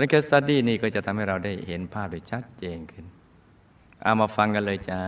[0.00, 3.04] ราะเคสตัดดี้นี่ก็จะทำให้เราได้เห็นภาพได้ชัดเจนขึ้น
[4.02, 5.02] เอามาฟังกันเลยจ้า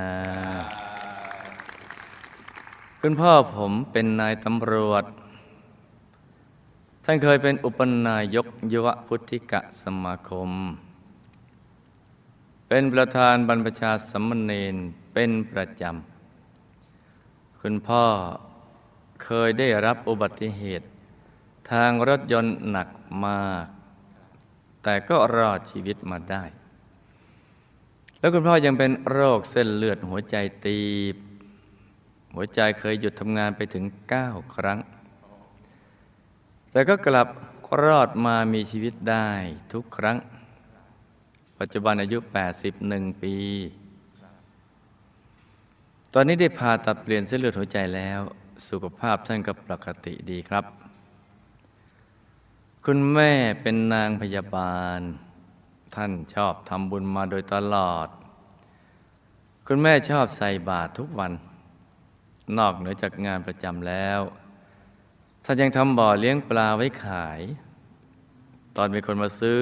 [3.00, 5.04] คุณพ่อผมเป็นนายตำรวจ
[7.04, 10.50] ท่านเคยเป็นอุปนายกยุวพุทธิกะสมาคม
[12.68, 14.76] เป็นประธานบรรพชาสมณเณร
[15.12, 18.04] เป็นประจำ คุณพ่อ
[19.24, 20.86] เคยได้รับอุบัติเหตุ
[21.70, 22.88] ทางรถยนต์หนัก
[23.24, 23.66] มาก
[24.82, 26.44] แต่ก็รอดชีวิตมาได้
[28.18, 30.80] แล้วคุณพ่อยังเป็นโรคเส้นเลือดหัวใจตี
[31.14, 31.16] บ
[32.34, 33.84] หัวใจเคยหยุดทำงานไปถึง
[34.20, 34.78] 9 ครั้ง
[36.72, 37.28] แต่ก็กลับ
[37.82, 39.30] รอดมามีชีวิตได้
[39.72, 40.16] ทุกครั้ง
[41.58, 42.18] ปัจจุบันอายุ
[42.70, 43.36] 81 ปี
[46.14, 48.20] ตอนนี้ได้ผ่าตัดเปลี่ยนเส้นเลือดหัวใจแล้ว
[48.68, 50.81] สุขภาพท่านก็ปกติดีครับ
[52.86, 55.00] คุณแม่เป็นนางพยาบาล
[55.94, 58.08] ท่านชอบทำบุญมาโดยตลอด
[59.66, 61.32] คุณแม่ชอบใส่บาตรทุกวัน
[62.58, 64.20] นอกเหนือจากงานประจำแล้ว
[65.44, 67.40] ท่านยังทำบ่อเลี้ยงปลาไว้ขาย
[68.76, 69.60] ตอนมีคนมาซื้อ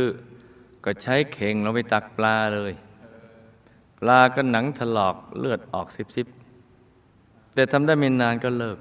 [0.85, 2.73] ก็ใช้เข่งลงไปตักปลาเลย
[3.99, 8.79] ปลาก็หนังถลอกเลือดออกซิบๆแต่ทำได้ไม่นานก็เลิก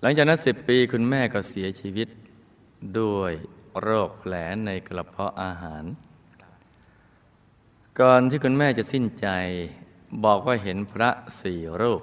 [0.00, 2.08] หลังจากนั้นสิบปีคุณแม่ก็เสียชีวิต
[2.98, 3.32] ด้วย
[3.80, 4.32] โรคแผล
[4.66, 5.84] ในกระเพาะอาหาร
[8.00, 9.28] ก่อนที่คุณแม่จะสิ้นใจ
[10.24, 11.10] บอกว่าเห็นพระ
[11.40, 12.02] สี่รูป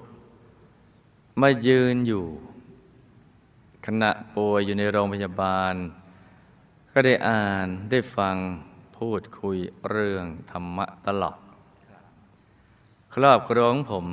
[1.42, 2.26] มายืนอยู่
[3.86, 5.76] ขณะป่วยอยู่ในโรงพยาบาล
[6.92, 8.38] ก็ได้อ่านได้ฟัง
[8.98, 9.58] พูดคุย
[9.90, 11.38] เรื่องธรรมะตลอด
[13.16, 14.06] ครอบครัวของผม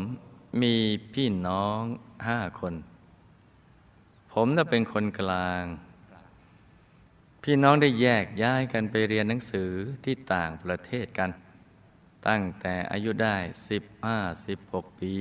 [0.63, 0.75] มี
[1.15, 1.81] พี่น้อง
[2.29, 2.75] ห้าคน
[4.33, 5.63] ผมน่ะเป็นคนกลาง
[7.45, 9.71] พี่น้องได้แยกย้ายกันไปเรียนหนังสือ
[10.05, 11.31] ที่ต่างประเทศกัน
[12.29, 13.37] ตั้งแต่อายุได้
[13.69, 15.15] สิบห้าสิบหกปี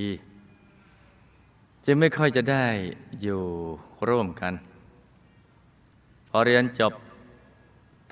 [1.85, 2.68] จึงไม่ค่อยจะได้
[3.22, 3.44] อยู่
[4.09, 4.53] ร่วมกัน
[6.29, 6.94] พอเรียนจบ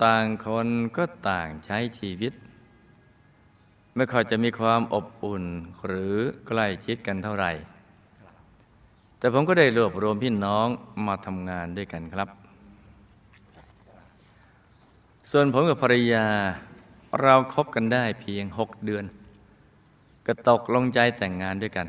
[0.04, 2.32] ต่างคนก็ต่างใช้ชีวิต
[3.96, 5.44] ไม่ค่อยจะมีความอบอุ่น
[5.86, 6.16] หรือ
[6.46, 7.52] ใกล้ชิดกันเท่าไหร่
[9.18, 10.66] แต่ผมก็ได้รวบรวมพี่น้อง
[11.06, 12.47] มาทำงานด้วยกันครับ
[15.32, 16.26] ส่วนผมกับภรรยา
[17.22, 19.04] เราครบกันได้เพียงหกเดือน
[20.26, 21.86] ก็ตกลงใจแต่งงานด้วยกัน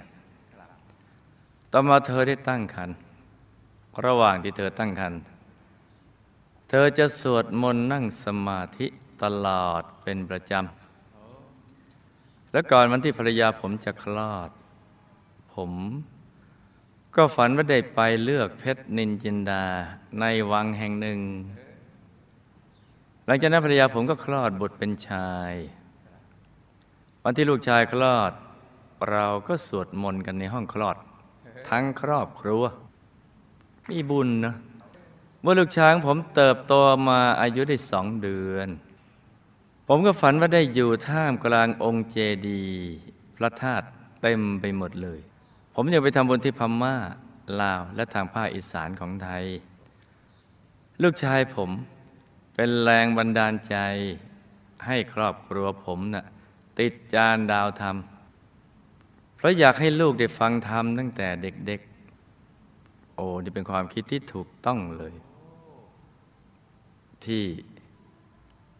[1.72, 2.98] ต่อมาเธอได้ตั้งครรภ์
[4.06, 5.20] ระหว่างที่เธอตั้งครรภ์
[6.70, 8.88] เธอจะสวดมนต์นั่งสมาธิ
[9.24, 14.50] ตลอดเป็นประจำ และก่อนวันที่ภรรยาผมจะคลอด
[15.54, 15.72] ผม
[17.16, 19.64] ก็ฝันว่าได้ไปเลือกเพชรนินจินดา
[20.20, 21.20] ในวังแห่งหนึ่ง
[23.32, 25.54] ลังจากนั้นภรรยาผมก็คลอดบุตรเป็นชาย
[27.24, 28.32] วันที่ลูกชายคลอด
[29.12, 30.98] เราก็สวดมนต์กันในห้องคลอด
[31.70, 32.64] ทั้งครอบครัว
[33.90, 34.56] มีบุญนะ
[35.42, 36.74] เมื่อลูกช้างผมเติบโต
[37.10, 38.70] มาอายุได้สองเดือน
[39.88, 42.18] ผมก็ฝันว่าได้อยู่ท่ามกลางองค์เจ
[42.48, 42.98] ดีย์
[43.36, 43.86] พระธาตุ
[44.22, 45.20] เต็มไปหมดเลย
[45.76, 46.96] ผมอยากไปทำบุญที่พม่า
[47.62, 49.44] ลาวและทางภาคอีสานของไทย
[51.04, 51.72] ลูกชายผม
[52.62, 53.76] เป็นแรงบันดาลใจ
[54.86, 56.26] ให้ครอบครัวผมนะ่ะ
[56.80, 57.96] ติดจานดาวธรรม
[59.36, 65.14] เพราะอยากให้ลูกได้ฟังธรรมตั้งแต่เด็กๆ โอ้ นี่เป็นความคิดที่ถูกต้องเลย
[67.26, 67.44] ที่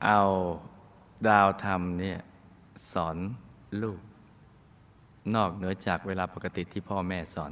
[0.06, 0.20] เอา
[1.28, 2.20] ดาวธรรมเนี่ย
[2.94, 3.18] สอน
[3.82, 4.00] ลูก
[5.36, 7.52] นอกเหนือจากเวลาปกติที่พ่อแม่สอน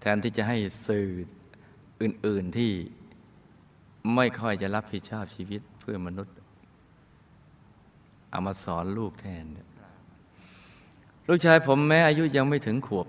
[0.00, 0.56] แทนที่จะให้
[0.86, 1.08] สื่อ
[2.02, 2.72] อื่นๆที่
[4.14, 6.34] ไม่ค่อยจะรับผิดชอบชีวิตเพื่อมนุษย์
[8.30, 9.44] เอามาสอนลูกแทน
[11.28, 13.06] ลูกชายผมแม้อายุยังไม่ถึงขวบ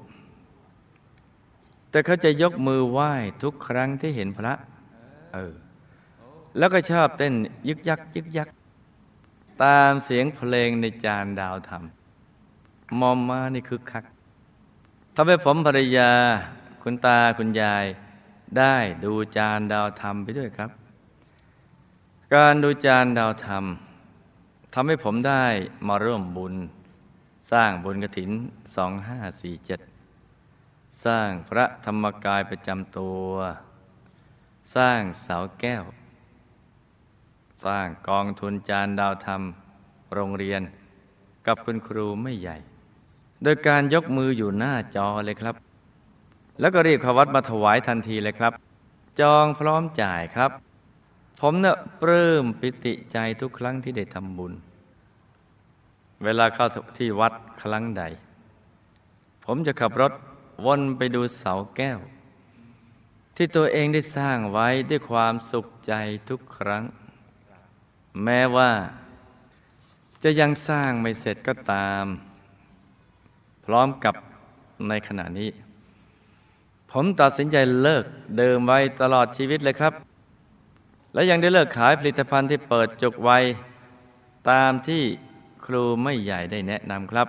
[1.89, 3.11] แต่เขาจะยกมือไหว้
[3.43, 4.53] ทุกครั้งที่เห็นพระ
[5.33, 5.53] เออ
[6.57, 7.33] แล้วก็ชอบเต้น
[7.67, 8.49] ยึกยักยึกยัก
[9.63, 11.83] ตามเสียงเพลงในจานดาวธรรม
[12.99, 14.05] มอมมานี่คึกคัก
[15.15, 16.11] ทำให้ผมภรรยา
[16.81, 17.85] คุณตาคุณยาย
[18.57, 20.69] ได้ดูจานดาวธรรมไปด้วยครับ
[22.37, 23.65] การดูจานดาวธรรม
[24.73, 25.45] ทำให้ผมได้
[25.87, 26.55] มาร่วมบุญ
[27.51, 28.31] สร้างบุญกระถิน
[29.47, 33.29] 2547 สร้างพระธรรมกายประจำตัว
[34.75, 35.83] สร้างเสาแก้ว
[37.65, 39.41] สร้างกองทุนจานดาวธรรม
[40.13, 40.61] โรงเรียน
[41.47, 42.57] กับคุณครูไม่ใหญ่
[43.43, 45.55] โดยการยกมืออยู่หน้าจอเลยครับ
[46.59, 48.53] แล้วก็รีบขวัดมาถวายทันทีเลยครับ
[49.19, 50.51] จองพร้อมจ่ายครับ
[51.39, 54.53] ผมเนะ่ะปลื้มปิติใจทุกครั้งที่ได้ทำบุญ
[56.23, 57.33] เวลาเข้าที่วัด
[57.63, 58.03] ครั้งใด
[59.45, 60.13] ผมจะขับรถ
[60.65, 61.99] วนไปดูเสาแก้ว
[63.35, 65.93] ที่ตัวเองได้สร้างไว้ด้วยความสุขใจ
[66.29, 66.83] ทุกครั้ง
[68.23, 68.71] แม้ว่า
[70.23, 72.05] จะยังสร้างไม่เสร็จก็ตาม
[73.65, 74.15] พร้อมกับ
[74.87, 75.49] ในขณะนี้
[76.91, 78.05] ผมตัดสินใจเลิก
[78.37, 80.08] เดิมไว้ตลอดชีวิตเลยครับ
[81.13, 83.37] และยังได้เลิกขายผลิตภัณฑ์ที่เปิดจุกไว้
[84.49, 85.03] ตามที่
[85.65, 87.27] ครูไม่ใหญ่ได้แนะนำครับ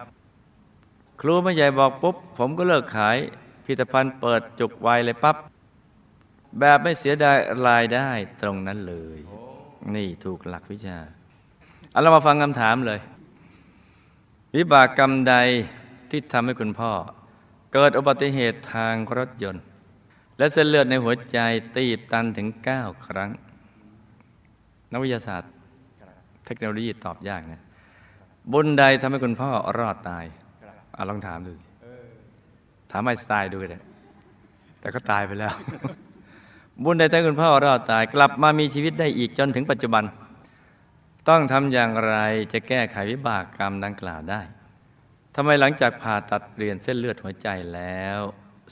[1.21, 3.17] ครูไม่ใหญ่บอกปุ๊บ ผมก็เลิกขาย
[3.65, 5.37] ผลิตภัณฑ์เปิดจุกไว้เลยปับ๊บ
[6.59, 7.37] แบบไม่เสียดาย
[7.69, 8.09] รายได้
[8.41, 9.19] ตรงนั้นเลย
[9.95, 10.99] นี่ถูกหลักวิชา
[11.91, 13.01] เอาเรามาฟังคำถามเลย
[14.57, 15.35] วิบากกรรมใด
[16.11, 16.93] ที่ทำให้คุณพ่อ
[17.73, 19.63] เกิดอุบัติเหตุทางรถยนต์
[20.39, 21.39] และเส้นเลือดในหัวใจ
[21.77, 22.49] ตีบตันถึง
[22.79, 23.31] 9 ครั้ง
[24.93, 25.51] นักวิทยาศาสตร์
[26.47, 27.63] เทคโนโลยีตอบยากนะ
[28.53, 30.25] บุญใดทำให้คุณพ่อรอดตาย
[30.97, 31.53] อลองถามดู
[32.91, 33.83] ถามไอสไตล์ดูเลย
[34.81, 35.53] แต่ก็ตายไปแล้ว
[36.85, 40.05] บุญใดทำให้คุณพ่อรอดตายกลับมามีชีวิตได้อีกจนถึงปัจจุบัน
[41.29, 42.17] ต้องทำอย่างไร
[42.53, 44.41] จะแก้ไขวิบากกรรมดังกล่าวได้
[45.35, 48.21] ทำไมหลังจากผ่าตัดเปลี่ยนเส้นเลือดหัวใจแล้ว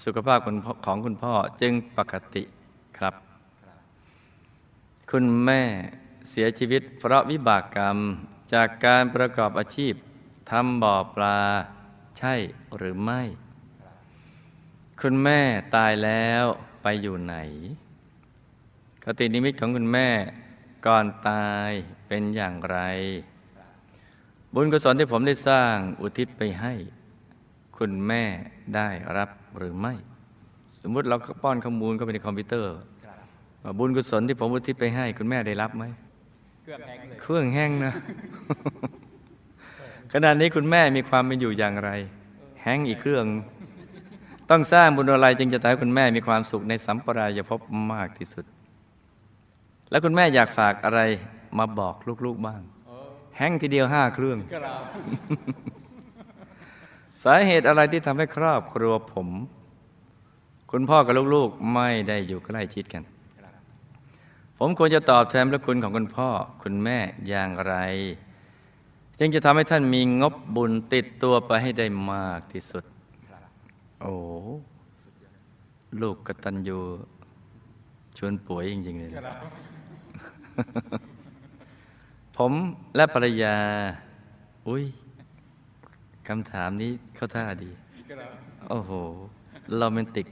[0.05, 0.39] สุขภาพ
[0.87, 2.43] ของคุณพ่อจึงปกติ
[2.99, 3.15] ครับ
[5.11, 5.63] คุณแม่
[6.31, 7.99] เสียชีวิตเพราะวิบากกรรม
[8.55, 9.95] จากการประกอบอาชีพ
[10.51, 11.41] ทำบ่อปลา
[12.19, 12.35] ใช่
[12.77, 13.23] หรือไม่
[15.01, 15.41] คุณแม่
[15.77, 16.45] ตายแล้ว
[16.83, 17.37] ไปอยู่ไหน
[19.05, 20.09] คตินิมิตของคุณแม่
[20.87, 21.71] ก่อนตาย
[22.09, 22.79] เป็นอย่างไร
[24.55, 26.75] บุญกุศลที่ผมได้สร้างอุทิศไปให้
[27.79, 28.23] คุณแม่
[28.77, 29.95] ได้รับหรือไม่
[30.83, 32.75] สมมุติเราป้อนข้อมูลเข้าไปในคอมพิวเตอร์
[33.79, 35.85] บุญกุศลที่ผมอุทิศไปให้ คุณแม่ได้รับไหม
[36.69, 37.95] รื่องแห้งเครื่องแห้งนะ
[40.13, 41.91] ขณะนี้คุณแม่มีความเป็นอยู่อย่างไร
[42.63, 43.25] แห้งอีกเครื่อง
[44.51, 47.61] ต้องสร้างบุญอะไรจึงจะทำให้คุณแม่มีความสุขในสัมปรายภพ
[47.93, 48.45] มากที่สุด
[49.91, 51.01] แล้วคุณแม่อยากฝากอะไร
[51.59, 51.95] มาบอก
[52.25, 52.63] ลูกๆบ้าง
[53.37, 54.39] แห้งทีเดียวห้าเครื่อง
[57.25, 59.29] สาเหตุอะไรที่ทำให้ครอบครัวผม
[60.71, 63.03] คุณพ่อกับลูกๆไม่ได้อยู่ใกล้ชิดกัน
[64.59, 66.29] ผมควรจะตอบแทนพระคุณของคุณพ่อ
[66.63, 67.75] คุณแม่อย่างไร
[69.19, 72.85] จึงจะทำให้ท่านมีงบบุญติดตัวไปให้ได้มากที่สุด
[74.03, 74.15] โอ้
[76.01, 76.79] ลูกกตัญญู
[78.19, 79.11] ชวนป่วยจริงๆเลย
[82.37, 82.53] ผม
[82.97, 83.55] และภรรยา
[84.69, 84.85] อุ้ย
[86.29, 87.71] คำถามนี้เข้าท่าดี
[88.71, 88.93] โอ้โห
[89.77, 90.27] โรแมนติก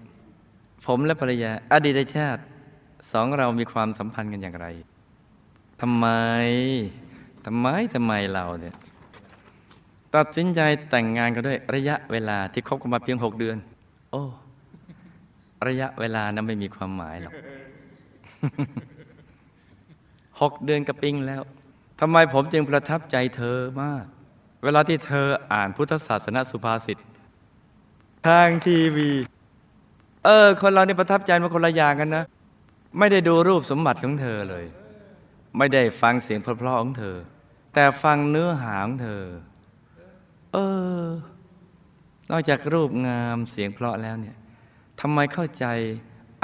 [0.86, 2.42] ผมและภรรยา อดีตชาติ
[3.10, 4.66] สองเรามีความสัมพันธ์กันอย่างไร
[5.80, 6.06] ทำไม
[7.46, 8.74] ทำไมทำไมเราเนี่ย
[10.14, 10.60] ตัดสินใจ
[10.90, 13.56] แต่งงานกันด้วยระยะเวลาที่คบกันมาเพียงหกเดือน
[14.10, 14.22] โอ้
[15.68, 17.34] ระยะเวลานั้นไม่มีความหมายหรอก
[20.40, 21.42] หกเดือนกระปิ้งแล้ว
[22.00, 24.04] ทำไมผมจึงประทับใจเธอมาก
[24.64, 26.98] เวลาที่เธออ่านพุทธศาสนาสุภาษิต
[28.28, 29.10] ทางทีวี
[30.24, 32.24] เออ คนเราเนี่ยประทับใจมาคนละอย่างกันนะ
[32.98, 34.66] ไม่ได้ดูรูปสมบัติของเธอเลย
[35.56, 37.16] ไม่ได้ฟังเสียงเพราะๆของเธอ
[37.72, 39.22] แต่ฟังเนื้อหาของเธอ
[40.52, 40.56] เอ
[41.04, 41.06] อ
[42.30, 44.36] นอกจากรูปงามเสียงเพราะแล้วเนี่ย
[45.00, 45.66] ทำไมเข้าใจ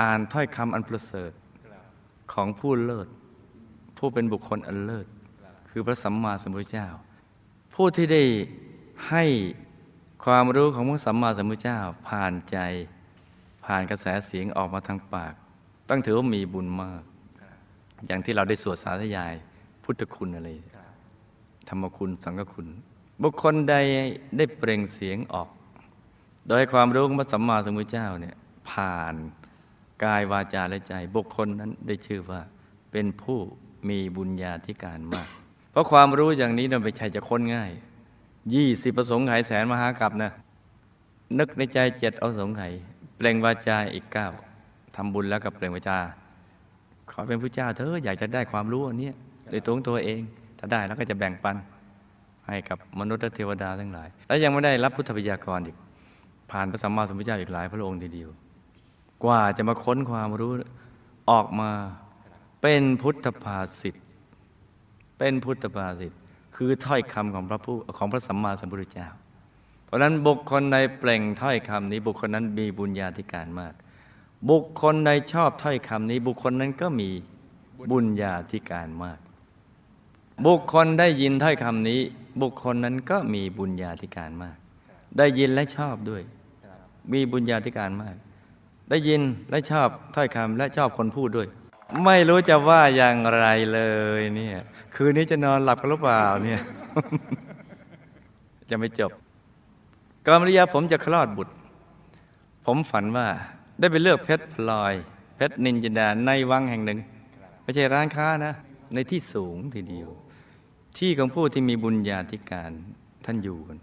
[0.00, 1.32] อ่านถ้อยคำอันประเสริฐ
[2.32, 3.08] ของผู้เลิศ
[3.98, 5.06] ผู้เป็นบุคคลอันเลิศ
[5.70, 6.88] คือพระสัมมาสัมพุทธเจ้า
[7.74, 8.22] ผู้ที่ได้
[9.10, 9.24] ให้
[10.24, 12.58] ความรู้ของพระสัมมาสัมพุทธเจ้า ผ่านใจ
[13.64, 15.34] ผ่านกระแสเสียงออกมาทางปาก
[15.94, 17.02] ต้องถือว่ามีบุญมาก
[18.06, 19.34] อย่างที่เราได้สวดสาธยาย
[19.84, 20.48] พุทธคุณอะไร
[21.68, 22.66] ธรรมคุณสังฆคุณ
[23.22, 23.74] บุคคลใด
[24.36, 25.48] ได้เปล่งเสียงออก
[26.48, 28.36] โดยความรู้ของพระสัมมาสัมพุทธเจ้าเนี่ย
[28.70, 29.14] ผ่าน
[30.04, 32.40] กายวาจาและใจ บุคคลนั้นได้ชื่อว่า
[32.92, 33.38] เป็นผู้
[33.88, 35.28] มีบุญญาธิการมาก
[35.70, 37.72] เพราะความรู้อย่างนี้นั้นไม่ใช่จะค้นง่าย
[38.54, 40.32] ยี่สิบประสงค์ไขแสนมหากรัปนะ
[41.38, 42.62] นึกในใจเจ็ดเอาสงไข
[43.16, 44.28] เปล่งวาจาอีกเก้า
[44.96, 45.98] ทำบุญแล้วกับเปล่งวาจา
[47.10, 49.10] ขอเป็นพระเจ้าเธออยากจะได้ความรู้อันนี้
[49.50, 50.20] โดยตัวของตัวเอง
[50.58, 51.56] ถ้าได้แล้วก็จะแบ่งปัน
[52.46, 55.76] ให้กับมนุษย์และเทวดาทั้งหลาย แล้วยังไม่ได้รับพุทธวิยากรอีก
[56.50, 58.30] ผ่านพระสัมมาสัมพุทธเจ้าอีกหลายพระองค์ทีเดียว
[59.24, 60.52] กว่าจะมาค้นความรู้
[61.30, 61.70] ออกมา
[62.62, 63.94] เป็นพุทธภาษิต
[65.18, 66.12] เป็นพุทธภาษิต
[66.56, 69.08] คือถ้อยคำของพระผู้ของพระสัมมาสัมพุทธเจ้า
[69.84, 73.74] เพราะนั้นบุคคลใดเปล่งถ้อยคำนี้บุคคลนั้นมีบุญญาธิการมาก
[74.50, 77.08] บุคคลใดชอบถ้อยคำนี้ บุคคลนั้นก็มี
[77.90, 79.18] บุญญาธิการมาก
[80.46, 82.00] บุคคลได้ยินถ้อยคำนี้
[82.42, 84.56] บุคคลนั้นก็มีบุญญาธิการมาก
[85.18, 86.22] ได้ยินและชอบด้วย
[87.12, 88.16] มีบุญญาธิการมาก
[88.90, 91.48] ได้ยินและชอบถ้อยคำและชอบคนพูดด้วย
[92.04, 93.80] ไม่รู้จะว่าอย่างไรเล
[94.20, 94.58] ยเนี่ย
[94.94, 96.60] คืนนี้จะนอนหลับกันหรือเปล่าเนี่ย
[98.70, 99.10] จะไม่จบ
[100.26, 101.54] กรรมริยาผมจะคลอดบุตร
[102.66, 103.28] ผมฝันว่า
[103.82, 104.94] ได้ไปเลือกเพชรพลอย
[105.36, 106.98] เพชรนินจินดาในวังแห่งหนึ่ง
[107.62, 108.52] ไม่ใช่ร้านค้านะ
[108.94, 110.08] ในที่สูงทีเดียว
[110.98, 112.70] ที่ของผู้ที่มีบุญญาธิการ
[113.24, 113.78] ท่านอยู่กัน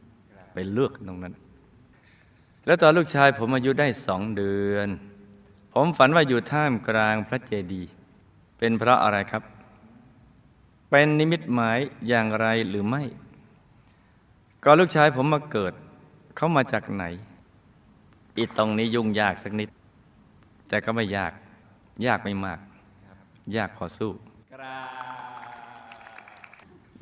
[0.54, 1.34] ไปเลือกตรงนั้น
[2.66, 4.90] แล้วตอนลูกชายผมอายุได้สองเดือน
[5.74, 7.92] ผมฝันว่าอยู่ท่ามกลางพระเจดีย์
[8.58, 9.44] เป็นเพราะอะไรครับ
[10.90, 13.04] เป็นนิมิตหมายอย่างไรหรือไม่
[14.64, 15.74] ก่อนลูกชายผมมาเกิด
[16.36, 17.04] เขามาจากไหน
[18.38, 19.70] อีตรงนี้ยุ่งยากสักนิด
[20.70, 21.32] แต่ก็ไม่ยาก
[22.06, 22.60] ยากไม่มาก
[23.56, 24.12] ยากพอสู้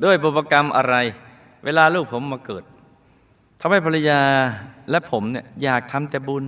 [0.04, 0.96] ด้วยบุพกรรมอะไร
[1.66, 2.64] เวลาลูกผมมาเกิด
[3.60, 4.22] ทำให้ภรรยา
[4.90, 6.44] และผมเนี่ยอยากทำแต่บุญ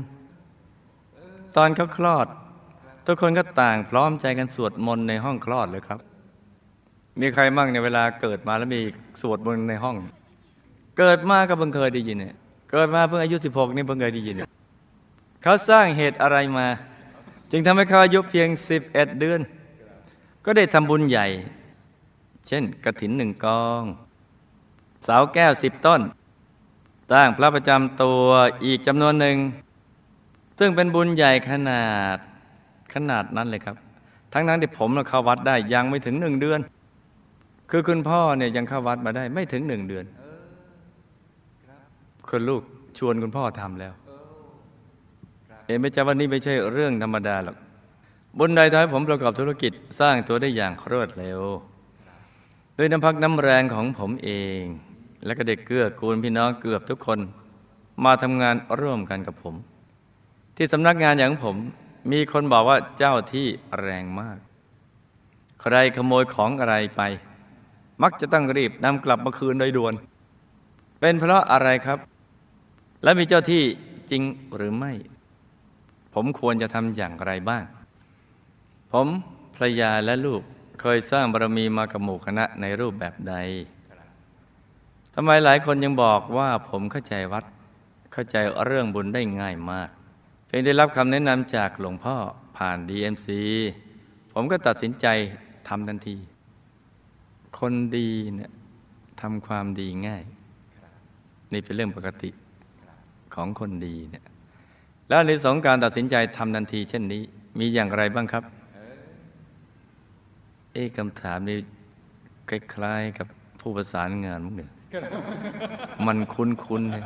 [1.58, 2.28] ตอนเขาคลอด
[3.06, 6.00] ทุกคนก็ต่างพร้อมใจกันสวดมนต์ในห้องคลอดเลยครับ
[7.20, 8.82] มีใครมั่งในเวลาเกิดมาแล้วมี
[9.22, 9.96] สวดมนต์ในห้อง
[10.98, 12.36] เกิดมาก็เพิ่งเคยได้ยินเนี่ย
[12.72, 14.50] เกิดมาเพิ่งอายุสิบหกนี่เพิ่งเคยได้ยินเนี่ย
[15.44, 16.68] เขาสร้างเหตุอะไรมา
[17.52, 19.40] จึงทำให้เขาอายุเพียงสิบเอ็ดเดือน
[20.46, 21.28] ก็ได้ทำบุญใหญ่
[22.48, 23.84] เช่นกระถินหนึ่งกอง
[25.04, 26.02] เสาแก้วสิบต้น
[27.12, 28.26] ตั้งพระประจำตัว
[28.66, 29.38] อีกจำนวนหนึ่ง
[30.60, 31.84] ซึ่งเป็นบุญใหญ่ขนา
[32.16, 32.18] ด
[32.94, 33.76] ขนาดนั้นเลยครับ
[34.34, 36.60] ทั้งนั้นที่ผมเข้าวัดได้ยังไม่ถึงหนึ่งเดือน
[37.72, 40.06] คือคุณพ่อเนี่ยยังเข้าวัดมาได้ไม่ถึงหนึ่งเดือน
[42.30, 42.64] คุณลูก
[42.98, 43.94] ชวนคุณพ่อทำแล้ว
[45.70, 47.58] เอ็ไม่จะวันนี้ไม่ใช่เรื่องธรรมดาหรอก
[48.38, 51.40] บุญใดทำให้ผมประกอบธุรกิจสร้างตัวได้อย่างรวดเร็ว
[52.78, 54.62] ด้วยน้ำพักน้ำแรงของผมเอง
[55.26, 57.20] และก็เด็กเกื้อกูลพี่น้องเกือบทุกคน
[58.04, 59.56] มาทำงานร่วมกันกับผม
[60.56, 61.56] ที่สำนักงานอย่างผม
[62.12, 63.48] มีคนบอกว่าเจ้าที่
[63.80, 64.38] แรงมาก
[65.62, 67.02] ใครขโมยของอะไรไป
[68.04, 69.94] มักจะต้องรีบนำกลับมาคืนโดยด่วน
[71.00, 72.00] เป็นเพราะอะไรครับ
[73.04, 73.64] และมีเจ้าที่
[74.12, 74.24] จริง
[74.56, 74.94] หรือไม่
[76.14, 77.64] ผมควรจะทำอย่างไรบ้าง
[78.92, 79.08] ผม
[79.56, 80.42] ภรรยาและลูก
[80.82, 83.36] เคยสร้างบารมีมากับหมู่คณะในรูปแบบใด
[85.16, 87.46] ทำไมหลายคนยังบอกว่าผมเข้าใจวัด
[88.14, 89.90] เข้าใจเรื่องบุญได้ง่ายมาก
[90.46, 92.16] เพียงได้รับคำแนะนำจากหลวงพ่อ
[92.58, 93.28] ผ่าน DMC
[94.34, 95.08] ผมก็ตัดสินใจ
[95.68, 96.18] ทำทันที
[97.60, 98.52] คนดีเนี่ย
[99.22, 100.24] ทำความดีง่าย
[101.52, 102.30] นี่เป็นเรื่องปกติ
[103.34, 104.26] ของคนดีเนี่ย
[105.10, 107.22] แล้วในสองการตัดสินใจทำทันที เช่นนี้
[107.60, 108.44] มีอย่างไรบ้างครับ
[110.74, 111.58] เอ๊คำถามนี้
[112.50, 113.28] คล้ายๆกับ
[113.60, 114.72] ผู้ประสานงานมั้งเนี่ย
[116.06, 117.04] มันคุ้นๆเลย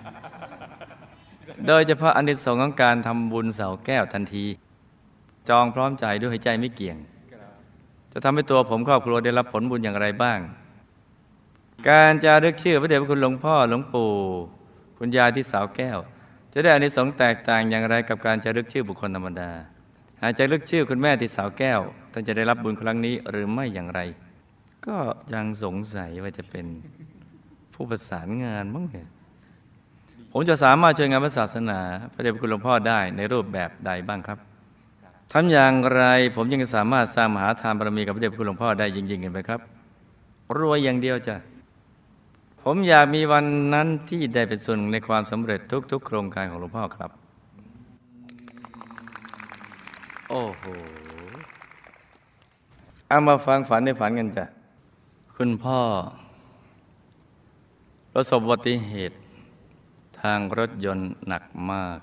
[1.68, 4.46] โดยเฉพาะอันที่สองของการทำบุญเสาแก้วทันที
[5.50, 6.98] จองพร้อมใจด้วยใจไม่เกี่ยง
[8.12, 10.40] จะทำให้ตัวผมครอบครัวได้รับผลบุญอย่างไรบ้าง
[11.90, 14.10] การจะเรียกชื่อพระเดชพระคุณหลวงพ่อหลวงปู่
[14.98, 15.98] คุณยายที่สาวแก้ว
[16.54, 19.52] จะได้อานิสงส์แตกต่างอย่างไรกับการจะเรียกชื่อบุคคลธรรมดา
[20.22, 21.80] หากจะเรียกชื่อคุณแม่ที่สาวแก้ว
[22.12, 24.00] ท่านจะได้รับบุญครั้งนี้หรือไม่อย่างไร
[24.88, 24.98] ก็
[25.34, 26.66] ยังสงสัยว่าจะเป็น
[27.74, 29.08] ผู้ประสานงานมั้งเนี่ย
[30.32, 31.80] ผมจะสามารถช่วยงานพระศาสนา
[32.14, 34.38] พระเดชพระคุณหลวงพ่อได้ในรูปแบบใดบ้างครับ
[35.32, 36.04] ทำอย่างไร
[36.36, 39.60] ผมยังสามารถสร้างมหาทานบารมีกับพระเดชพระคุณหลวงพ่อได้ยิ่งๆกันไปครับ
[40.58, 41.36] รวยอย่างเดียวจ้ะ
[42.66, 45.60] ผมอยากมีวันนั้นที่ได้เป็นส่วนในความสำเร็จ
[45.92, 47.12] ทุก ๆ โครงการของหลวงพ่อครับ
[50.30, 50.64] โอ้โห
[53.08, 54.46] เอามาฟังฝันในฝันกันจ้ะ
[55.38, 55.82] คุณพ่อ
[58.14, 59.18] ประสบอุบัติเหตุ
[60.22, 62.00] ทางรถยนต์หนักมาก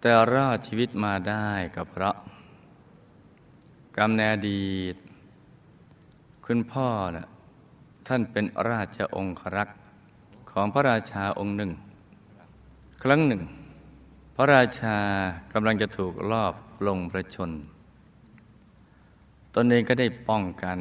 [0.00, 2.16] แต่รอดชีวิตมาได้ก็เพราะ
[3.96, 4.96] กรรมในอดีต
[6.46, 7.26] คุณพ่อนะ่ะ
[8.08, 9.78] ท่านเป็นราชองครักษ์
[10.50, 11.70] ของพระราชาองค์หนึ่ง
[13.02, 13.42] ครั้งหนึ่ง
[14.36, 14.96] พระราชา
[15.52, 16.54] กำลังจะถูกลอบ
[16.86, 17.50] ลงพระชน
[19.54, 20.78] ตนเองก็ได้ป้องกัน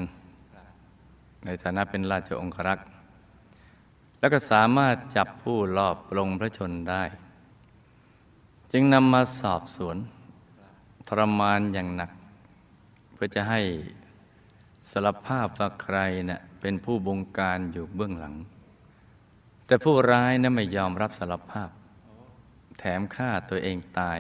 [1.46, 2.86] ในฐานะเป็นราชองครักษ์
[4.20, 7.03] แล้วก็สามารถจับผู้ลอบลงพระชนได้
[8.72, 9.98] จึงนำมาสอบสวน
[11.08, 12.12] ทรมานอย่างหนัก
[13.13, 13.62] เพื่อจะให้
[14.92, 15.98] สารภาพว่าใคร
[16.30, 18.36] นะ่ะเป็นผู้บงการอยู่เบื้องหลัง
[19.68, 21.70] แต่ผู้ร้ายนะั้นไม่ยอมรับสารภาพ
[22.80, 24.20] แถมฆ่าตัวเองตาย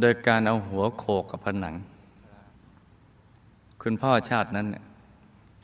[0.00, 1.74] โดยการเอาหัวโขกกับผนัง
[3.82, 4.66] คุณพ่อชาตินั้น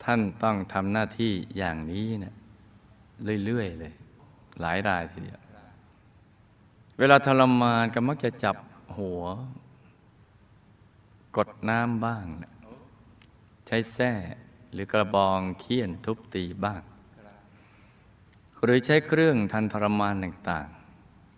[0.03, 2.35] ท่านต้องทำหน้าที่อย่างนี้เนะ
[3.45, 3.93] เรื่อยๆเลย
[4.61, 5.39] หลายรายทีเดียว
[6.99, 8.55] เวลาทรมานก็มักจะจับ
[8.97, 9.23] หัว
[11.37, 12.51] กดน้ำบ้างนะ
[13.71, 14.11] ใช้แส้
[14.73, 16.81] หรือกระบองเคี่ยนทุบตีบ้าง
[18.63, 20.67] หรือใช้เครื่องทันทรมานต่าง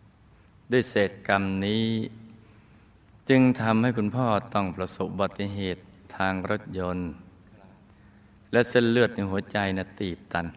[0.02, 1.86] ๆ ด้วยเศษกรรมนี้
[3.30, 5.82] จึงทำให้คุณพ่อต้องประสบอุบัติเหตุ
[6.16, 7.10] ทางรถยนต์
[8.52, 10.48] และเส้นเลือดในหัวใจนะตีบตัน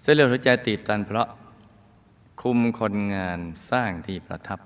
[0.00, 1.28] เส้นเลือดหัวใจตีบตันเพราะ
[2.42, 3.38] คุมคนงาน
[3.70, 4.60] สร้างที่ประทับ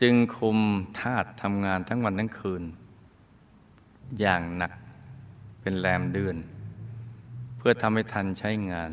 [0.00, 0.58] จึงคุม
[1.00, 2.64] ธาตุทำงานทั้งวันทั้งคืน
[4.20, 4.72] อย่างหนัก
[5.60, 6.36] เป็นแรมเดือน
[7.56, 8.90] เพื่อทำให้ทันใช้งาน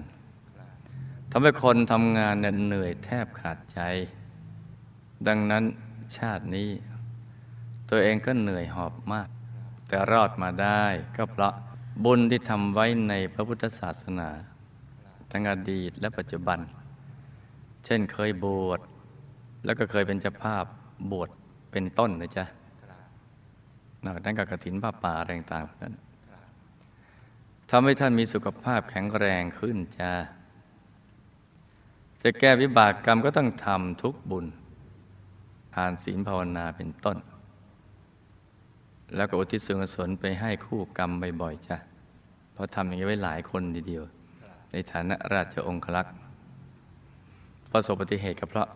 [1.31, 2.36] ทำให้คนทำงาน
[2.67, 3.79] เหนื่อยแทบขาดใจ
[5.27, 5.63] ดังนั้น
[6.17, 6.69] ชาตินี้
[7.89, 9.29] ตัวเองก็เหนื่อยหอบมาก
[9.88, 10.86] แต่รอดมาได้
[11.17, 11.53] ก็เพราะ
[12.03, 14.29] บุญที่ทำไว้ในพระพุทธศาสนา
[15.31, 16.60] ทั้งอดีตและปัจจุบัน
[17.86, 18.79] เช่นเคยบวช
[19.65, 20.65] แล้วก็เคยเป็นเจ้าภาพ
[21.12, 21.29] บวช
[21.72, 22.45] เป็นต้นนะจ๊ะ
[24.06, 25.96] นอกนั้นกับกระถินผ้าป่าอะไรต่างๆนั้น
[27.72, 30.12] ทำให้ท่านมีสุขภาพแข็งแรงขึ้นจ้า
[32.24, 34.46] จะแก้วิบากกรรมก็ต้องทำทุกบุญ
[35.76, 37.18] ทานศีลภาวนาเป็นต้น
[39.16, 41.78] แล้วก็อุทิศส่วนกุศลไปให้คู่กรรมบ่อยๆจ้ะ
[42.54, 44.04] เพราะทำอย่างนี้ไว้หลายคนทีเดียว
[44.72, 46.16] ในฐานะราชองครักษ์
[47.72, 48.70] ประสบอุบัติเหตุกับเพราะ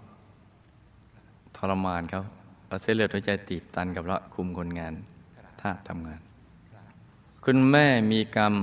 [1.55, 2.23] ทรมานเขา
[2.67, 4.93] เราเส้นเลือดหัวใจตีบตันกับเพราะคุมคนงาน
[5.61, 6.21] ท่าทำงาน
[7.45, 8.53] คุณแม่มีกรรม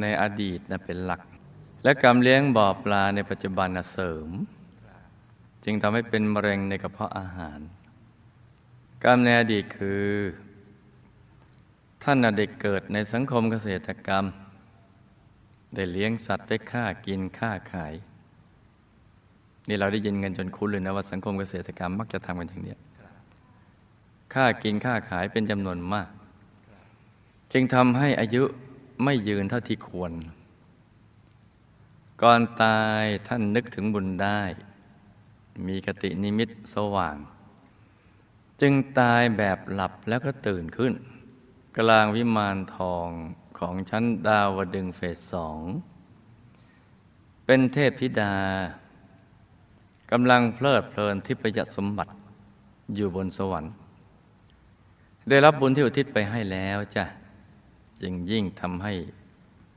[0.00, 1.20] ในอดีตนะเป็นหลัก
[1.84, 4.30] และกรรมเลี้ยงบ่อปลาในปัจจุบันนะเสริม
[5.64, 7.60] จึงทำให้เป็นมะเร็งในกระเพาะอาหาร
[9.04, 10.04] กรรมในอดีตคือ
[12.02, 14.24] ท่านเด็กเกิดในสังคมเกษตรกรรม
[15.74, 17.94] ได้เลี้ยงสัตว์ไปฆ่ากินฆ่าขาย
[19.68, 22.74] นี่เราได้ยินเงินจนคุ้นเลยนะว่าสังคมเกษตรกรรมมักจะทำกันอย่างนี้
[24.34, 26.08] ฆ่ากินฆ่าขายเป็นจำนวนมาก
[27.52, 28.42] จึงทำให้อายุ
[29.04, 30.12] ไม่ยืนเท่าที่ควร
[32.22, 34.40] ก่อนตายท่านนึกถึงบุญได้
[35.66, 37.16] มีกตินิมิตสว่าง
[38.60, 40.92] จึงตายแบบหลับแล้วก็ตื่นขึ้น
[41.78, 43.08] กลางวิมานทอง
[43.58, 45.60] ของชั้นดาวดึงเฟสสอง
[47.46, 48.34] เป็นเทพธิดา
[50.10, 52.12] กำลังเพลิดเพลินทิพยสมบัติ
[52.94, 53.72] อยู่บนสวรรค์
[55.28, 57.04] ได้รับบุญที่อุทิศไปให้แล้วจ้ะ
[58.00, 58.94] จึงยิ่งทำให้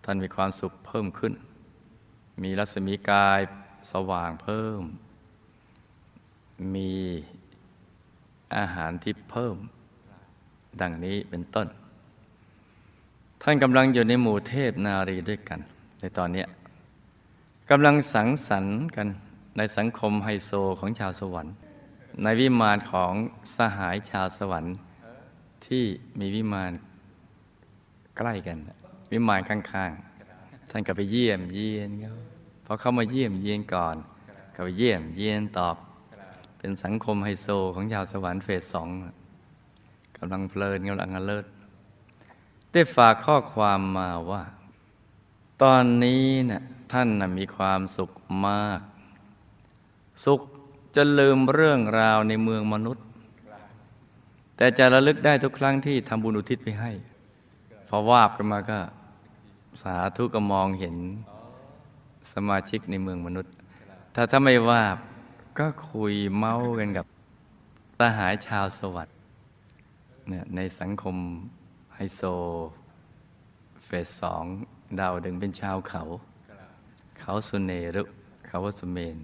[0.04, 1.34] ท่านมีความสุขเพิ่มขึ้น
[2.44, 3.40] มีรัศมีกาย
[3.92, 4.82] สว่างเพิ่ม
[6.76, 6.94] มี
[8.56, 9.56] อาหารที่เพิ่ม
[10.82, 11.68] ดังนี้เป็นต้น
[13.42, 15.60] ท่านกำลังอยู่ในหมู่เทพนารีด้วยกัน
[16.02, 16.46] ในตอนนี้
[17.70, 19.08] กำลังสังสรรค์กัน
[19.58, 21.54] ในสังคมไฮโซของชาวสวรรค์
[22.24, 23.14] ในวิมานของ
[23.56, 24.76] สหายชาวสวรรค์
[25.66, 25.84] ที่
[26.20, 26.72] มีวิมาน
[28.20, 28.58] ใกล้กัน
[29.12, 32.12] วิมานข้างๆ ท่านก็ไปเยี่ยมเยียนเขา
[32.66, 33.96] พอเข้ามาเยี่ยมเยียนก่อน
[34.56, 35.76] ก็ไปเยี่ยมเยียนตอบ
[36.58, 38.90] เป็นสังคมไฮโซของชาวสวรรค์เฟสสอง
[40.18, 41.46] กำลังเพลินกำลังเลิศ
[42.72, 44.44] ได้ฝากข้อความมาว่า
[45.62, 48.12] ตอนนี้นะ่ะท่านนะมีความสุข
[48.46, 48.82] มาก
[50.26, 50.42] สุข
[50.96, 53.06] จะลืมเรื่องราวในเมืองมนุษย์
[54.58, 56.92] แต่จะระลึกได้ทุกครั้งที่ทำบุญอุทิศไปให้
[57.91, 58.80] พอวาบกันมาก็
[59.82, 60.95] สาธุก็มองเห็น
[62.32, 63.54] สมาชิกในเมืองมนุษย์
[64.15, 64.97] ถ้าถ้าไม่วาบ
[65.60, 67.06] ก็คุยเมากันกับ
[67.99, 69.17] สหายชาวสวัสด์
[70.28, 71.15] เนี่ยในสังคม
[71.93, 72.21] ไฮโซ
[73.86, 74.43] เฟสสอง
[74.99, 76.02] ดาวดึงเป็นชาวเขา
[77.19, 78.04] เขาสุเนรุ
[78.47, 79.17] เขาวสุเมน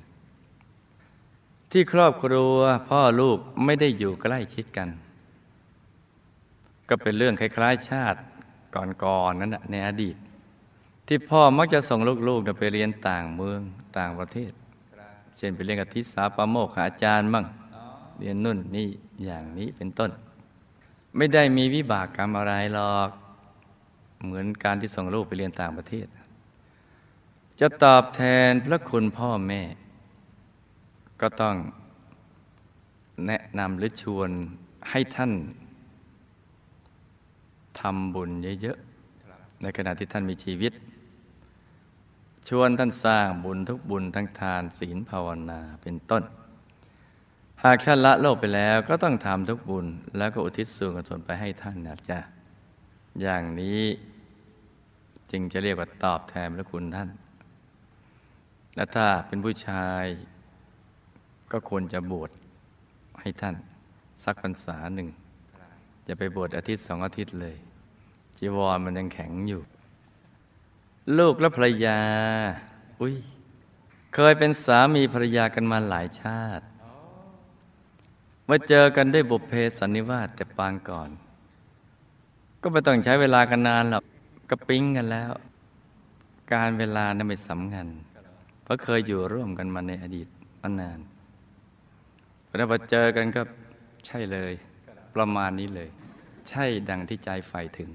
[1.71, 2.55] ที่ครอบครัว
[2.89, 4.89] พ่อลูกไม่ได้อยู่ใกล้ชิดกัน
[6.89, 8.19] ก็เป็นเรื่องคล้ายๆชาติ
[8.75, 10.15] ก่อนๆนนั้นในอดีต
[11.07, 13.61] ที่พ่อมักจะส่งลูกๆไปเรียนต่างเมือง
[13.97, 14.51] ต่างประเทศ
[15.37, 17.45] เช่นไปเรียนกับทิสาปาโมกอาจารย์มั่ง
[18.19, 18.87] เรียนนุ่นนี่
[19.25, 20.11] อย่างนี้เป็นต้น
[21.17, 23.09] ไม่ได้มีวิบากกรรมอะไรหรอก
[24.23, 26.07] เหมือนการที่ส่งลูกไปเรียนต่างประเทศ
[27.59, 29.61] จะตอบแทนพระคุณพ่อแม่
[31.21, 31.55] ก็ต้อง
[33.27, 34.29] แนะนำหรือชวน
[34.89, 35.31] ให้ท่าน
[37.81, 40.73] ทำบุญเยอะๆ ในขณะที่ท่านมีชีวิต
[42.47, 46.23] ชวนท่านสร้างบุญทุกบุญทั้งทานศีลภาวนาเป็นต้น
[47.63, 49.85] หากท่านละโลกไปแล้วก็ต้องทำทุกบุญ
[50.17, 52.19] แล้วก็อุทิศส่วนกุศลไปให้ท่านนะจ๊ะ
[53.21, 53.81] อย่างนี้
[55.31, 57.09] จึงจะเรียกว่าตอบแทนพระคุณท่าน
[58.75, 60.05] และถ้าเป็นผู้ชาย
[61.51, 62.31] ก็ควรจะบวช
[63.21, 63.55] ให้ท่าน
[64.23, 65.09] สักพรรษาหนึ่ง
[66.05, 67.55] อย่าไปบวชอาทิตย์สองอาทิตย์เลย
[68.37, 69.61] จีวรมันยังแข็งอยู่
[71.17, 71.99] ลูกและภรรยา
[73.01, 73.15] อุ้ย
[74.13, 76.65] เคยเป็นสามีภรรยากันมาหลายชาติ
[78.49, 81.09] มาเจอกันได้บุพเพสันนิวาสแต่ปางก่อน
[82.61, 84.03] ก็ไม่ต้องใช้เวลากันนานหรอก
[84.49, 85.31] ก็ปิ๊งกันแล้ว
[86.53, 87.87] การเวลานั้นไม่สำคัญ
[88.63, 90.27] เพราะเคยอยู่ร่วมกันมาในอดีต
[90.61, 90.99] มานาน
[92.47, 93.41] พอมาเจอกันก็
[94.07, 94.53] ใช่เลย
[95.15, 95.89] ประมาณนี้เลย
[96.49, 97.89] ใช่ดังที่ใจใฝ่ถึง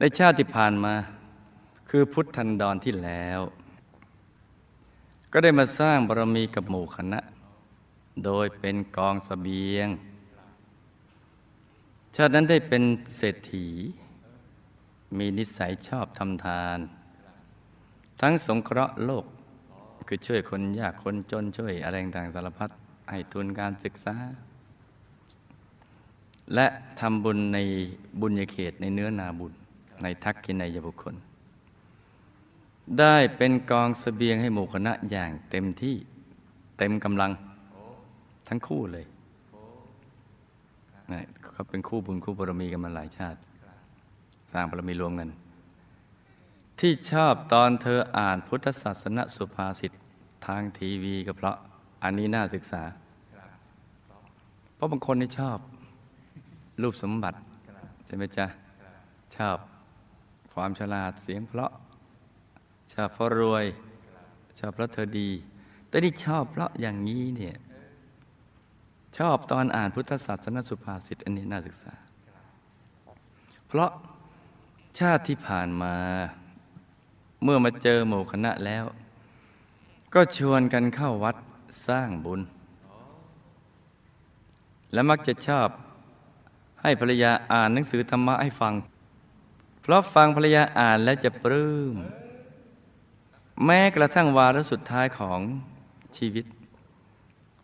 [0.00, 0.94] ในชาติที่ผ่านมา
[1.90, 3.40] คือพุทธันดรที่แล้ว
[5.32, 7.20] ก็ได้มาสร้างบารมีกับหมู่คณะ
[8.24, 9.88] โดยเป็นกองสเสบียง
[12.16, 12.82] ชาตินั้นได้เป็น
[13.16, 13.66] เศรษฐี
[15.18, 16.78] มีนิสัยชอบทำทาน
[18.20, 19.24] ทั้งสงเคราะห์โลก
[20.06, 22.70] คือช่วยคนยากคนจนช่วยอะไรต่างสารพัด
[23.10, 24.16] ให้ทุนการศึกษา
[26.54, 26.66] และ
[27.00, 27.58] ทำบุญใน
[28.20, 29.54] บุญญาเขตในเนื้อนาบุญ
[30.02, 31.14] ในทักกินายบุคคล
[32.98, 35.96] ได้เป็นกองสเสบียงให้หมู่คณะอย่างเต็มที่
[36.78, 37.30] เต็มกำลัง
[38.48, 39.06] ทั้งคู่เลย
[41.12, 43.38] นะเขาเป็นคู่บุญคู่บารมีกันมาหลายชาติ
[44.52, 45.28] สร้างบารมีรวมกัน
[46.80, 49.92] ที่ชอบตอนเธออ่านพุทธศาสนสุภาษิต
[50.46, 51.56] ทางทีวีก็เพราะ
[52.02, 52.82] อันนี้น่าศึกษา
[54.74, 55.58] เพราะบางคนนี่ชอบ
[56.82, 57.38] รูปสมบัติ
[58.06, 58.46] ใช่ไหมจ๊ะ
[59.36, 59.56] ชอบ
[60.58, 61.72] ความฉลาดเสียงเพราะ
[62.92, 63.66] ชอบเพราะรวย
[64.58, 65.30] ชอบเพราะเธอดี
[65.88, 67.56] แต่ที่ชอบเพราะอย่างนี้เนี่ย
[69.18, 71.94] ชอบตอนอ่านพุทธศาสนสุภาษิตอันนี้น่าศึกษา
[73.66, 73.90] เพราะ
[74.98, 75.94] ชาติที่ผ่านมา
[77.42, 78.84] เมื่อมาเจอหมู่คณะแล้ว
[80.14, 81.36] ก็ชวนกันเข้าวัด
[81.88, 82.40] สร้างบุญ
[84.92, 85.68] และมักจะชอบ
[86.82, 88.74] ให้ภรรยาอ่านหนังสือธรรมะให้ฟัง
[89.90, 91.96] ราะฟังภรรยาอ่านแล้วจะปลื้ม
[93.64, 95.40] แม้กระทั่งวาระสุดท้ายของ
[96.16, 96.44] ชีวิต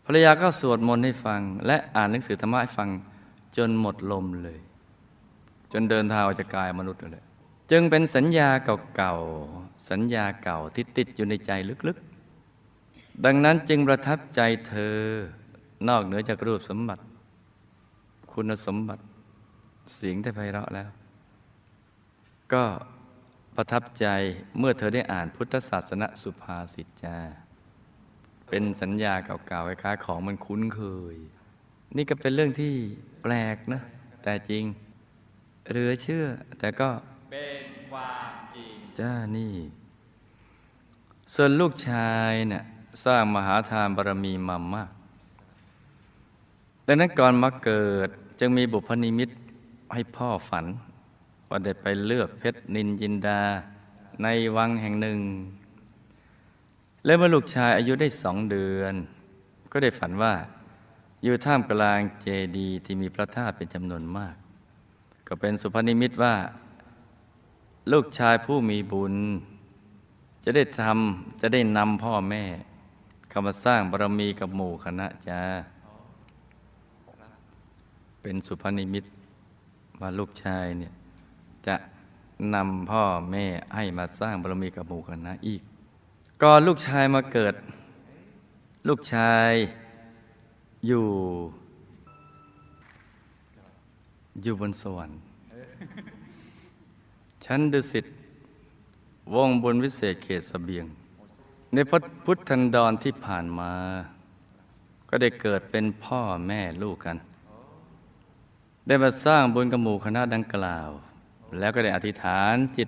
[0.05, 2.89] ภรรยาก็สวดมนต์ให้ฟัง และอ่านหนังสือธรรมะให้ฟัง
[3.57, 4.59] จนหมดลมเลย
[5.71, 7.25] จนเดินทางออกจากกายมนุษย์เลย
[7.71, 8.49] จึงเป็นสัญญา
[8.95, 11.51] เก่าๆ สัญญาเก่าที่ติดอยู่ในใจ
[11.87, 14.97] ลึกๆ ดังนั้นจึงประทับใจเธอ
[15.87, 17.03] นอกเหนือจากรูปสมบัติ
[18.31, 19.03] คุณสมบัติ
[19.93, 20.89] เสียงได้ไพเราะแล้ว
[22.53, 22.65] ก็
[23.55, 24.07] ประทับใจ
[24.57, 27.17] เมื่อเธอได้อ่านพุทธศาสนสุภาษิตจา
[28.49, 30.81] เป็นสัญญาเก่าๆคล้ายๆของมันคุ้นเค
[31.13, 31.15] ย
[31.95, 32.73] นี่ก็เป็นเรื่องที่
[33.21, 33.81] แปลกนะ
[34.23, 34.63] แต่จริง
[35.69, 36.25] เหลือเชื่อ
[36.59, 36.89] แต่ก็
[37.31, 39.53] เป็นความจริงจ้านี่
[41.33, 42.63] ส่วนลูกชายเนี่ย
[43.05, 44.91] สร้างมหาทานบารมีมามาก
[46.87, 49.29] ดังนั้นก่อนมาเกิดจึงมีบุพนิมิต
[49.93, 50.65] ให้พ่อฝัน
[51.49, 53.41] ว่าได้ไปเลือกเพชรนินจินดา
[54.23, 55.19] ในวังแห่งหนึ่ง
[57.05, 58.93] และเมื่อลูกชายอายุได้สองเดือน
[59.71, 60.33] ก็ได้ฝันว่า
[61.23, 62.27] อยู่ท่ามกลางเจ
[62.57, 64.35] ดีย์ที่มีพระธาตุเป็นจำนวนมาก
[65.27, 66.35] ก็เป็นสุพนิมิตว่า
[67.91, 69.15] ลูกชายผู้มีบุญ
[70.43, 72.43] จะได้ทำจะได้นำพ่อแม่
[73.29, 75.41] เข้ามาสร้างบารมีกับหมู่คณะจ้า
[78.21, 79.05] เป็นสุพนิมิต
[80.01, 80.93] ว่าลูกชายเนี่ย
[81.67, 81.75] จะ
[82.53, 85.61] นำพ่อแม่ให้มาสร้างบารมีกับหมู่คณะอีก
[86.43, 87.55] ก่อนลูกชายมาเกิด
[88.87, 89.51] ลูกชาย
[90.87, 91.05] อยู่
[94.43, 95.19] อยู่บนสวรรค์
[97.45, 98.05] ชั้นดุสิต
[99.35, 100.85] วงบนวิเศษเขตสเบียง
[101.73, 101.91] ในพ
[102.25, 103.71] พุทธันดรที่ผ่านมา
[105.09, 107.17] ก็ได้เกิดเป็นพ่อแม่ลูกกัน
[108.87, 110.89] ได้มาสร้างบุญกับหมู่คณะดังกล่าว
[111.59, 112.87] แล้วก็ได้อธิษฐานจิต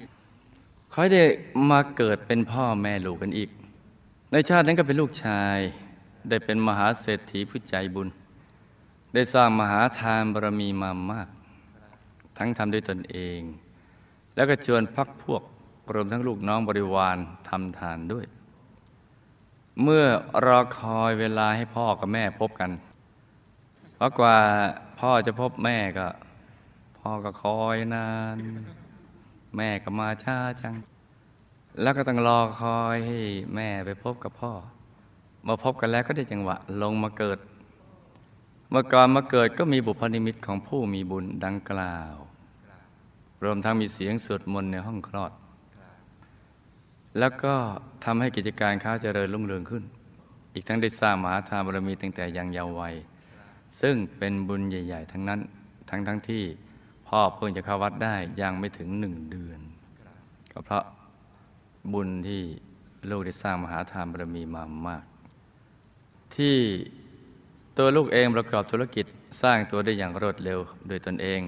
[0.91, 1.24] ขอให้ได้
[1.70, 3.50] มาเกิดเป็นพ่อแม่ลูกกันอีก
[4.32, 5.58] ในชาตินั้นก็เป็นลูกชาย
[6.30, 8.08] ได้เป็นมหาเศรษฐีผู้ใจบุญ
[9.13, 11.28] ได้สร้างมหาทานบารมีมามาก
[12.38, 13.39] ทั้งทำด้วยตนเอง
[14.36, 15.41] แล้วก็ชวนพักพวก
[15.93, 17.17] รวมทั้งลูกน้องบริวาร
[17.50, 18.26] ทำทานด้วย
[19.84, 20.06] เมื่อ
[20.46, 22.72] รอคอยเวลาให้พ่อกับแม่พบกัน
[23.96, 24.38] เพราะกว่า
[25.00, 26.08] พ่อจะพบแม่ก็
[27.08, 28.38] พ่อก็คอยนาน
[29.56, 30.76] แม่ก็มาช้าจัง
[31.82, 33.20] แล้วก็ต้องรอคอยให้
[33.56, 34.52] แม่ไปพบกับพ่อ
[35.48, 37.39] มาพบกันแล้วก็ได้จังหวะ ลงมาเกิด
[38.70, 42.15] เมื่อก่อนมาเกิดก็มีบุพนิมิตของผู้มีบุญดังกล่าว
[43.43, 45.32] รวมทั้งมีเสียงสวดมนต์ในห้องคลอด
[47.20, 47.56] แล้วก็
[48.04, 49.84] ทำให้กิจการค้าเจริญรุ่งเรืองขึ้น
[50.54, 52.96] อีกทั้งได้สร้างมหาทานบารมีตั้งแต่ยังเยาว์วัย
[53.82, 55.39] ซึ่งเป็นบุญใหญ่ ๆ ทั้งนั้น
[55.89, 56.46] ทั้งทั้งที่
[57.08, 59.60] พ่อเพิ่งจะเข้าวัดได้ยังไม่ถึงหนึ่งเดือน
[60.52, 60.84] ก็เพราะ
[61.93, 62.41] บุญที่
[63.10, 65.04] ลูกได้สร้างมหาทานบารมีมามาก
[66.36, 66.58] ที่
[67.78, 69.06] ตัวลูกเองประกอบธุรกิจ
[69.41, 71.41] สร้างตัวได้อย่างรวดเร็วโดยตนเอง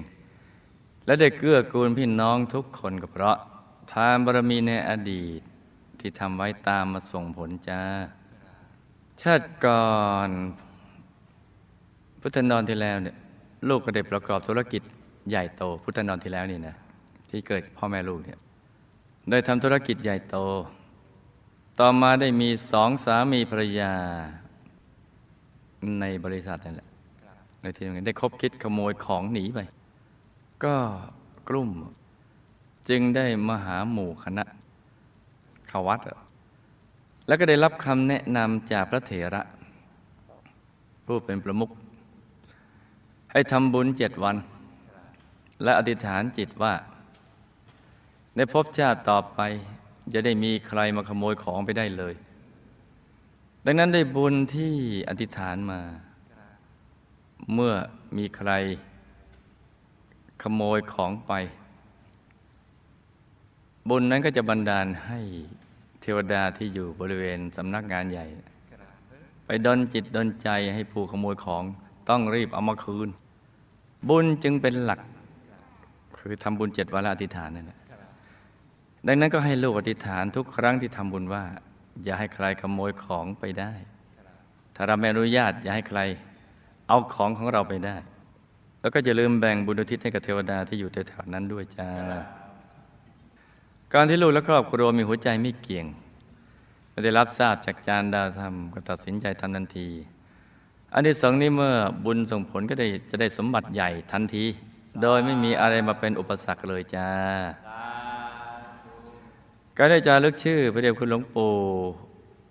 [1.06, 3.36] และได้เกื้อกูลพี่น้องทุกคนก็เพราะ
[3.92, 5.40] ทานบารมีในอดีต
[6.00, 7.82] ที่ทำไว้ตามมาส่งผลจ้า
[9.22, 9.90] ชาติก่อ
[10.28, 10.30] น
[12.20, 13.16] พุทธนอนที่แล้วเนี่ย
[13.68, 14.82] ลูกก็ได้ประกอบธุรกิจ
[15.28, 16.74] ใหญ่โตพุทธนอนที่แล้วนี่นะ
[17.30, 18.38] ที่เกิดพ่อแม่ลูกเนี่ย
[19.30, 20.36] ได้ทำธุรกิจใหญ่โต
[21.78, 23.92] ต่อมาได้มีสองสามีภรรยา
[26.00, 26.88] ในบริษัทนั่นแหละ
[27.62, 29.60] ในที่นี้ได้คบคิดขโมยของหนีไป
[30.64, 30.74] ก็
[31.48, 31.70] กลุ่ม
[32.88, 34.44] จึงได้มาหาหมู่คณะ
[35.70, 36.00] ขวัด
[37.26, 39.42] แล้วก็ได้รับคำแนะนำจากพระเถระ
[41.06, 41.70] ผู้เป็นประมุข
[43.32, 44.36] ให้ทำบุญเจ็ดวัน
[45.62, 46.74] และอธิษฐานจิตว่า
[48.36, 49.40] ในภพชาติต่อไป
[50.14, 52.14] จะได้มีใครมาขโมยของไปได้เลย
[53.64, 54.74] ดังนั้นได้บุญที่
[55.08, 55.80] อธิษฐานมา
[57.54, 57.74] เมื่อ
[58.16, 58.50] มีใคร
[60.42, 61.32] ขโมยของไป
[63.88, 65.20] บุญนั้นก็จะบันดาลให้
[66.00, 68.26] เทวดาที่อยู่บริเวณสำนักงานใหญ่
[69.46, 71.64] ไปดนจิตดนใจให้ผู้ขโมยของ
[72.08, 73.08] ต้องรีบเอามาคืน
[74.08, 75.00] บุญจึงเป็นหลัก
[76.20, 77.78] คือทำบุญเจ็ดวันละอธิษฐานนั่นแหละ
[79.06, 81.44] ดังนั้นก็ให้ลูกอธิษฐานทุกครั้งที่ทำบุญว่า
[82.04, 83.72] อย่าให้ใครขโมยของไปได้
[84.74, 86.00] ถ้าเราไม่อนุญาต อย่าให้ใคร
[86.88, 87.96] เอาของของเราไปได้
[88.80, 91.88] แล้วก็อย่าลืมแบ่งบุญอุทิศให้กับเทวดาที่อยู่แถวๆนั้นด้วยจ้า
[93.94, 95.86] การที่ลูกและครอบครัวมีหัวใจไม่เกี่ยง
[96.90, 99.88] ไม่ได้รับทราบจากจานดาวธรรมก็ตัดสินใจทำทันที
[100.94, 104.44] อันที่สองนี้เมื่อบุญส่งผลก็ได้จะได้สมบัติใหญ่ทันที
[105.02, 107.10] โดยไม่มีอะไรมาเป็นอุปสรรคเลยจ้า
[109.76, 111.52] การได้จารึกชื่อพระเดชคุณหลวงปู่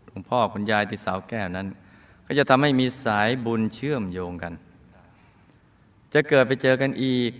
[0.08, 1.68] หลวงพ่อคุณยายที่สาวแก้วนั้น
[2.26, 4.54] ก็จะทำให้มีสายบุญเชื่อมโยงกัน
[6.14, 7.32] จะเกิดไปเจอกันอีก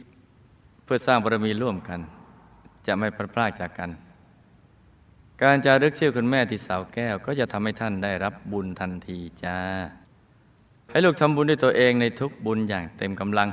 [0.84, 2.00] เพื่อสร้างบารมีร่วมกัน
[2.88, 3.90] จะไม่พลาดพลาดจากกัน
[5.42, 9.58] การจารึกชื่อคุณแม่ที่สาวแก้ว ก็จะทำให้ท่านได้รับบุญทันทีจ้า
[10.92, 13.50] ให้ลูกทำบุญด้วยตัวเองในทุกบุญอย่างเต็มกำลัง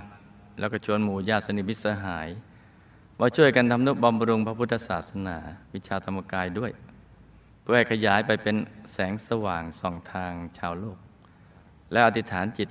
[0.59, 2.29] แล้วก็ชวนหมู่ญาติสนิทมิตรสหาย
[3.21, 5.37] มาช่วยกันทำนุบำรุงพระพุทธศาสนา
[5.75, 6.71] วิชาธรรมกายด้วย
[7.63, 8.57] เพื่อให้ขยายไปเป็น
[8.93, 10.99] แสงสว่างส่องทางชาวโลก
[11.93, 12.69] และอธิษฐานจิต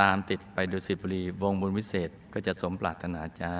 [0.00, 3.54] ตามติดไปดูสิบุรีวงบุญวิเศษก็จะสมปรารถนาจ้า